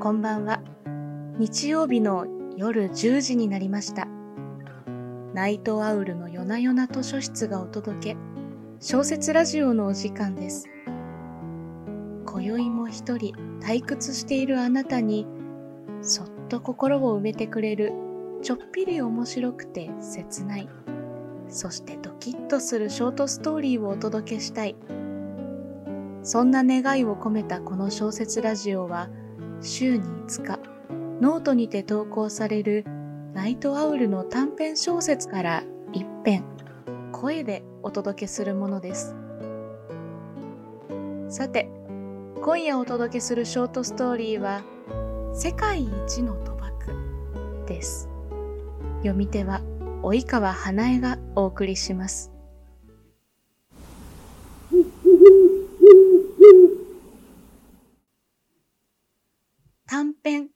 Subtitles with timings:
[0.00, 0.62] こんばんは。
[1.36, 4.08] 日曜日の夜10時になりました。
[5.34, 8.16] ナイトアウルの夜な夜な図書室がお届け、
[8.80, 10.70] 小説ラジオのお時間です。
[12.24, 15.26] 今宵も一人退屈しているあなたに、
[16.00, 17.92] そっと心を埋めてくれる、
[18.40, 20.68] ちょっぴり面白くて切ない、
[21.50, 24.76] そしてドキッとするショートストーリーをお届けしたい。
[26.22, 29.10] そんな願いを込めたこの小説ラジオは、
[29.62, 30.58] 週に5日、
[31.20, 32.84] ノートにて投稿される
[33.34, 36.44] Night Owl の短編小説から一編、
[37.12, 39.14] 声でお届けするものです。
[41.28, 41.68] さて、
[42.42, 44.62] 今夜お届けするショートストーリーは、
[45.34, 48.08] 世界一の賭博です。
[48.98, 49.60] 読み手は
[50.02, 52.32] 及川花江がお送りします。
[59.86, 60.50] 短編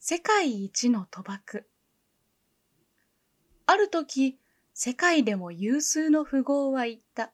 [0.00, 1.66] 世界一の賭博。
[3.66, 4.38] ある時
[4.72, 7.32] 世界でも有数の富豪は言った。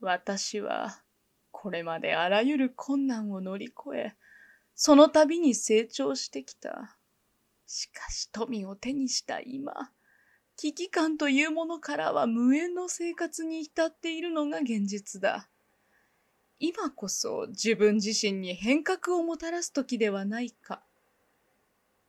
[0.00, 1.00] 私は
[1.52, 4.14] これまであらゆる困難を乗り越え
[4.74, 6.98] その度に成長してきた。
[7.64, 9.72] しかし富を手にした今
[10.56, 15.48] 危機感というものからは無縁の生活に浸っているのが現実だ。
[16.58, 20.82] 今こそ自分自身に変革をもたらす時ではないか。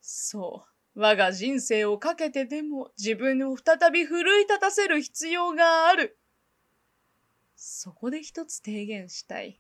[0.08, 6.20] そう、我が人生をかけてでも自分を再び奮い立たせる必要がある。
[7.56, 9.60] そこで一つ提言したい。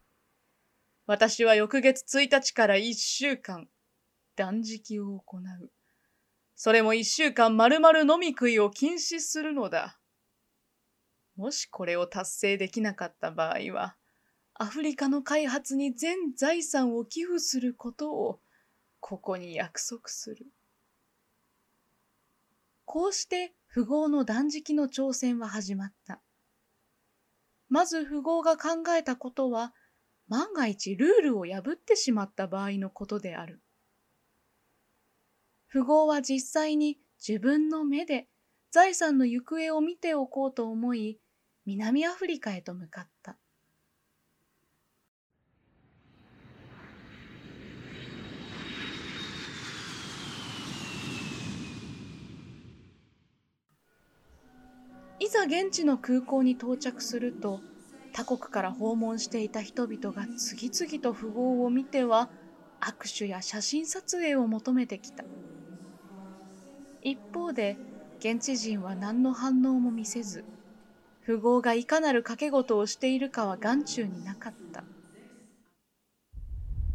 [1.08, 3.68] 私は翌月1日から1週間、
[4.36, 5.72] 断食を行う。
[6.56, 9.98] それも1週間丸々飲み食いを禁止するのだ。
[11.36, 13.96] もしこれを達成できなかった場合は、
[14.54, 18.42] アフリカの開発に全財産を寄付することを
[19.08, 20.48] ここに約束する。
[22.85, 26.24] こうして富豪の断食の挑戦は始まった。
[27.69, 29.75] まず富豪が考えたことは
[30.28, 33.62] 万が一ルールを破ってしまった場合のことである。
[35.72, 38.28] 富豪は実際に自分の目で
[38.72, 41.19] 財産の行方を見ておこうと思い
[41.68, 43.38] 南アフリカへと向かった。
[55.20, 57.62] いざ現地の空港に到着すると
[58.12, 62.30] 他国から訪問していた人々が次々と富豪を見ては
[62.81, 65.24] 握手や写真撮影を求めてきた。
[67.02, 67.78] 一方で
[68.20, 70.44] 現地人は何の反応も見せず
[71.25, 74.84] 富豪がいかなる賭け事をしているかは眼中になかった。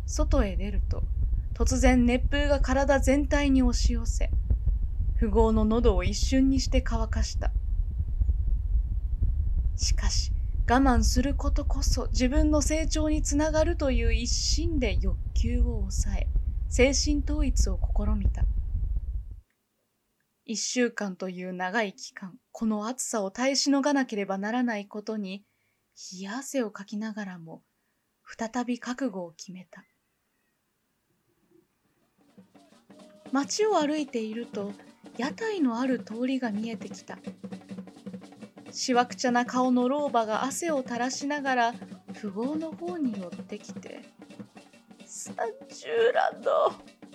[0.07, 1.03] 外へ出ると
[1.55, 4.31] 突然熱風が体全体に押し寄せ
[5.19, 7.53] 富豪の喉を一瞬にして乾かした。
[9.81, 10.31] しかし
[10.69, 16.27] 我慢することこそ自分の成長につながるという一心で欲求を抑え
[16.69, 18.45] 精神統一を試みた。
[20.45, 25.45] 一週間という長い期間この暑さを耐えしのがなければならないことに
[26.13, 27.63] 冷や汗をかきながらも
[28.25, 29.85] 再び覚悟を決めた。
[33.33, 34.73] 街を歩いていると
[35.17, 37.19] 屋台のある通りが見えてきた。
[38.73, 41.75] しわくちゃな顔の老婆が汗を垂らしながら
[42.21, 44.03] 富豪の方に寄ってきて
[45.05, 46.67] 「30ランド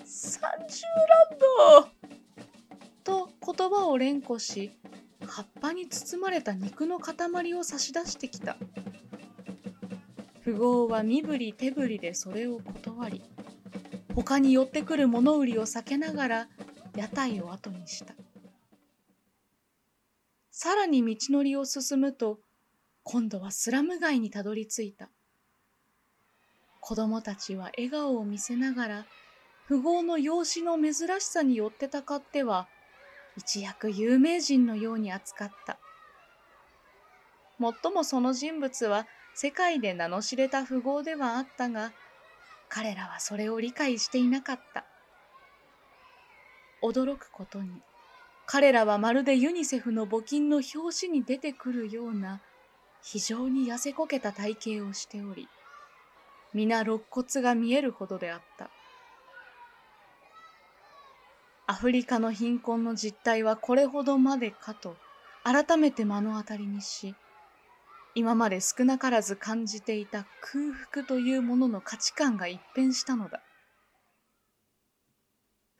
[0.04, 1.90] 30ランド!」
[3.04, 4.72] と言葉を連呼し
[5.26, 8.58] 葉っぱに包まれた肉の塊を差し出してきた
[10.44, 13.24] 富豪は身振り手振りでそれを断り
[14.14, 16.48] 他に寄ってくる物売りを避けながら
[16.96, 18.14] 屋台を後にした
[20.66, 22.40] さらに道のりを進むと、
[23.04, 25.10] 今度はスラム街にたどり着いた。
[26.80, 29.06] 子供たちは笑顔を見せながら、
[29.70, 32.68] 富豪の容姿の珍しさによってたかっては、
[33.38, 35.78] 一躍有名人のように扱った。
[37.60, 41.94] もっともその人物は世界で名の知れた富豪ではあったが、
[42.70, 44.84] 彼らはそれを理解していなかった。
[46.82, 47.84] 驚くことに、
[48.48, 52.42] 彼らはまるでユニセフの募金の表紙に出てくるような
[53.02, 55.48] 非常に痩せこけた体型をしており、
[56.54, 58.70] 皆肋骨が見えるほどであった。
[61.68, 64.96] アフリカの貧困の実態はこれほどまでかと
[65.44, 67.16] 改めて目の当たりにし、
[68.14, 73.42] 今まで少なからず感じていた空腹というものの価値観が一変したのだ。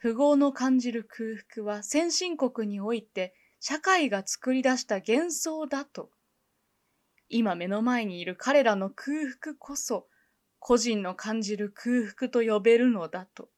[0.06, 6.12] 富豪の感じる空腹は先進国において社会が作り出した幻想だと。
[7.28, 10.06] 今目の前にいる彼らの空腹こそ
[10.60, 13.50] 個人の感じる空腹と呼べるのだと。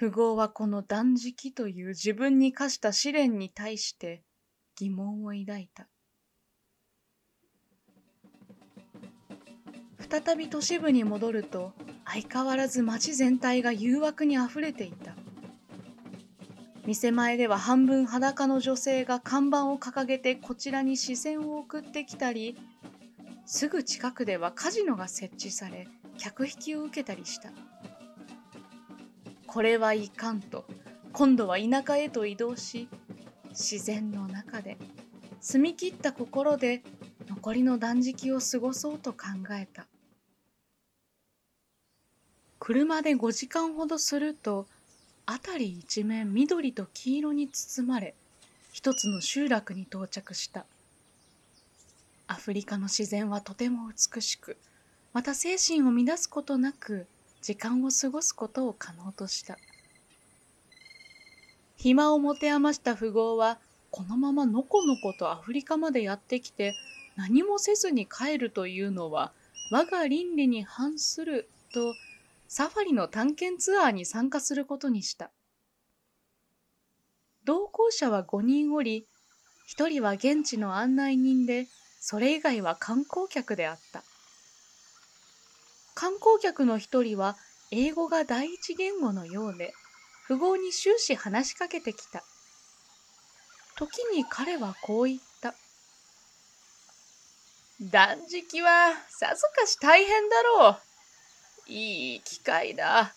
[0.00, 4.24] 富豪はこの断食という自分に課した試練に対して
[4.78, 5.91] 疑問を抱いた。
[10.12, 11.72] 再び都市部に戻ると
[12.04, 15.16] 相変わらず街全体が誘惑にあふれていた。
[16.84, 22.58] 店前では半分裸の女性が看板を掲げてこちらに視線を送ってきたり
[23.46, 25.88] すぐ近くではカジノが設置され
[26.18, 27.48] 客引きを受けたりした。
[29.46, 30.66] これはいかんと
[31.14, 32.86] 今度は田舎へと移動し
[33.48, 34.76] 自然の中で
[35.40, 36.82] 澄み切った心で
[37.30, 39.86] 残りの断食を過ごそうと考えた。
[42.64, 44.68] 車で5時間ほどすると
[45.26, 48.14] 辺り一面緑と黄色に包まれ
[48.70, 50.64] 一つの集落に到着した。
[52.28, 54.56] アフリカの自然はとても美しく
[55.12, 57.08] また精神を乱すことなく
[57.40, 59.58] 時間を過ごすことを可能とした。
[61.76, 63.58] 暇を持て余した富豪は
[63.90, 66.74] このままのこのことアフリカまでやってきて
[67.16, 69.32] 何もせずに帰るというのは
[69.72, 71.92] 我が倫理に反すると
[72.54, 75.30] サファリの探検ツアーに参加することにした。
[77.46, 79.06] 同行者は5人おり、
[79.74, 81.66] 1人は現地の案内人で、
[81.98, 84.04] それ以外は観光客であった。
[85.94, 87.38] 観光客の1人は
[87.70, 89.72] 英語が第一言語のようで、
[90.28, 92.22] 富豪に終始話しかけてきた。
[93.78, 95.54] 時に彼はこう言った。
[97.80, 100.91] 断食はさぞかし大変だろう。
[101.66, 103.14] いい機会だ。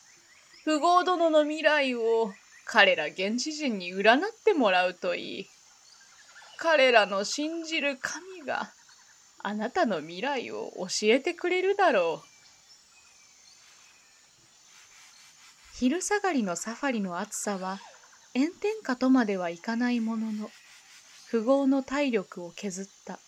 [0.63, 2.33] 富豪殿の未来を
[2.65, 5.47] 彼ら現地人に占ってもらうといい。
[6.57, 8.71] 彼らの信じる神が
[9.39, 12.27] あなたの未来を教えてくれるだろう。
[15.77, 17.80] 昼下がりのサファリの暑さは
[18.33, 20.50] 炎天下とまではいかないものの
[21.30, 23.19] 富豪の体力を削った。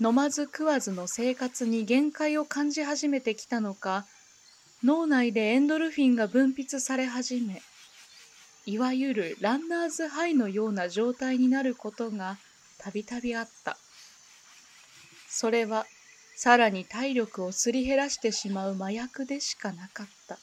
[0.00, 4.06] 飲まず食わずの生活に限界を感じ始めてきたのか、
[4.84, 7.62] 脳内でエンドルフィンが分泌され始め、
[8.64, 12.38] いわゆるランナーズハイのような状態になることが
[12.78, 13.76] たびたびあった。
[15.28, 15.84] それは
[16.36, 20.38] さらに体力をすり減らしてしまう麻薬でしかなかった。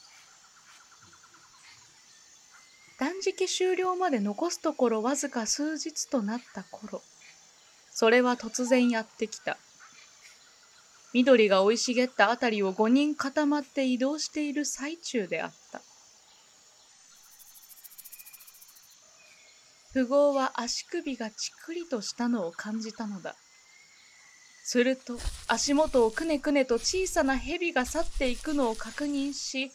[3.00, 7.02] 断食終了まで残すところわずか数日となった頃、
[7.96, 9.58] それは突然やってきた。
[11.14, 15.82] 緑が生い茂ったあたりを五人固まって移動している最中であった。
[19.94, 23.38] 富豪は足首がちくりとしたのを感じたのだ。
[24.66, 25.18] すると
[25.48, 29.72] 足元をくねくねと小さな蛇が去っていくのを確認し、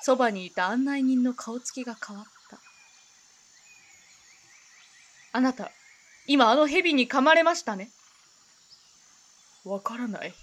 [0.00, 2.58] そばにいた案内人の顔つきが変わった。
[5.30, 5.70] あなた、
[6.26, 7.90] 今あの蛇に噛まれましたね。
[9.64, 10.34] わからない。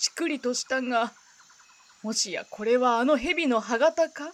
[0.00, 1.12] ちくりとしたが、
[2.02, 4.32] もしやこれはあの蛇の歯型か？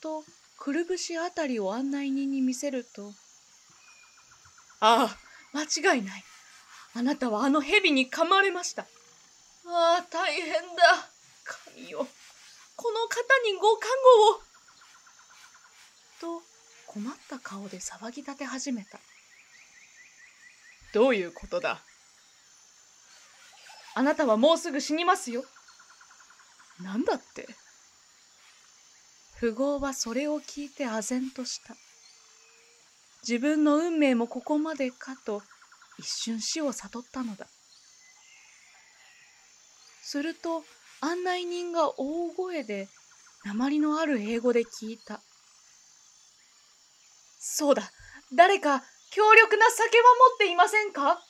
[0.00, 0.24] と、
[0.58, 3.12] くるぶしあたりを案内人に見せると、
[4.80, 5.16] ああ、
[5.52, 6.24] 間違いない。
[6.94, 8.82] あなたはあの蛇に噛まれました。
[9.66, 10.60] ああ、大変だ。
[11.74, 12.06] 神よ。
[12.76, 13.16] この方
[13.50, 13.88] にご加
[16.20, 16.40] 護を。
[16.40, 16.42] と、
[16.86, 18.98] 困った顔で騒ぎ立て始めた。
[20.94, 21.82] どういうことだ？
[23.96, 25.44] あなたはもうすぐ死にますよ。
[26.80, 27.48] なんだって？
[29.40, 31.74] 富豪はそれを聞いて唖然とした。
[33.28, 35.42] 自分の運命もここまでかと
[35.98, 37.46] 一瞬死を悟ったのだ。
[40.02, 40.62] すると
[41.00, 42.88] 案内人が大声で
[43.44, 45.20] 鉛のある英語で聞いた。
[47.40, 47.90] そうだ、
[48.32, 51.20] 誰か強力な酒は持っていませんか？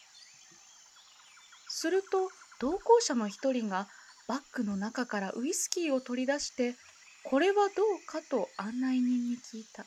[1.68, 3.88] すると同行者の一人が
[4.26, 6.76] バッグの中からウイスキーを取り出して
[7.24, 9.82] これはどうかと案内人に聞いた。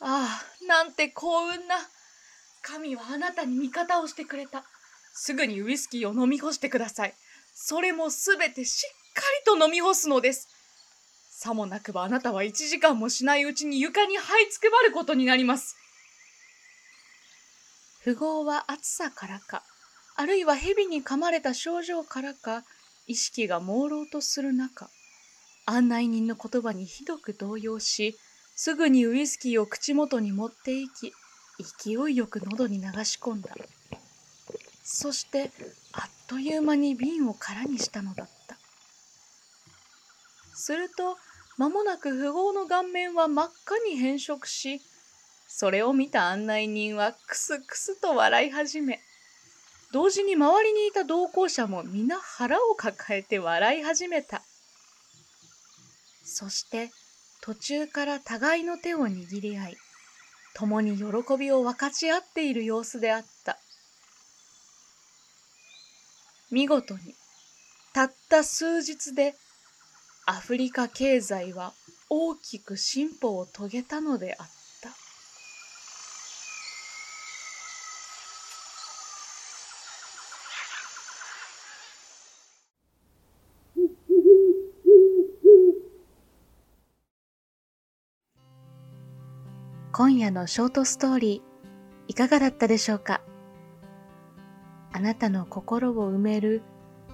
[0.00, 1.76] ああ、なんて幸運な。
[2.62, 4.64] 神はあなたに味方をしてくれた。
[5.12, 7.14] すぐにウイスキーを飲み干してください。
[7.54, 9.22] それもすべてしっか
[9.54, 10.48] りと飲み干すのです。
[11.30, 15.76] さもなくばあなたは一時間もしないうちに床に這いつくばることになります。
[18.04, 19.62] 富豪は暑さからか、
[20.14, 22.62] あるいは蛇に噛まれた症状からか、
[23.06, 24.90] 意識が朦朧とする中、
[25.64, 28.18] 案内人の言葉にひどく動揺し、
[28.54, 31.14] すぐにウイスキーを口元に持っていき、
[31.82, 33.54] 勢いよく喉に流し込んだ。
[34.82, 35.50] そして、
[35.92, 38.58] あっという間に瓶を空にしたのだった。
[40.52, 41.16] すると、
[41.56, 44.82] 間もなく富豪の顔面は真っ赤に変色し、
[45.56, 48.98] それを見た案内人はクスクスと笑い始め、
[49.92, 54.42] 同時に周りにいた同行者も皆腹を抱えて笑い始めた。
[56.24, 56.90] そして
[57.40, 59.76] 途中から互いの手を握り合い、
[60.56, 61.04] 共に喜
[61.38, 63.56] びを分かち合っている様子であった。
[66.50, 67.14] 見事に、
[67.92, 69.36] たった数日で
[70.26, 71.74] アフリカ経済は
[72.10, 74.63] 大きく進歩を遂げたのであった。
[89.96, 93.20] 今夜のショートストーリーいかがだったでしょうか？
[94.92, 96.62] あなたの心を埋める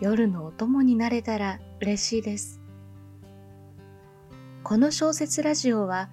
[0.01, 2.59] 夜のお供になれたら嬉しいです。
[4.65, 6.09] この小説ラジオは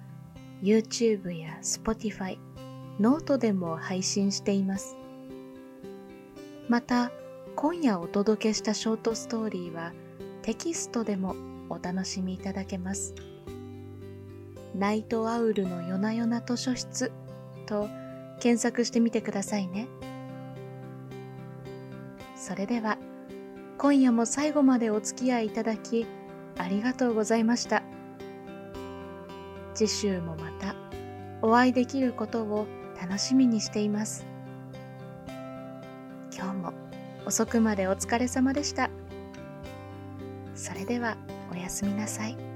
[0.62, 2.36] YouTube や Spotify、
[3.00, 4.94] note でも配信しています。
[6.68, 7.10] また、
[7.56, 9.94] 今夜お届けしたショートストーリーは
[10.42, 11.34] テキストでも
[11.70, 13.14] お楽しみいただけます。
[14.74, 17.10] ナイトアウルの夜な夜な図書室
[17.66, 17.88] と
[18.40, 19.88] 検索してみてくださいね。
[22.36, 22.98] それでは
[23.76, 26.06] 今夜も最後までお付き合いいただき
[26.56, 27.82] ありがとうございました。
[29.74, 30.74] 次週もまた
[31.40, 32.66] お会いできることを
[33.00, 34.26] 楽しみにしています。
[36.36, 36.72] 今日も
[37.26, 38.90] 遅くまでお疲れ様でした。
[40.54, 41.16] それでは
[41.52, 42.47] おやすみなさい。